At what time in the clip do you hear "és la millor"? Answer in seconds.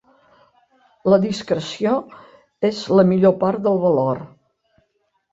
2.69-3.35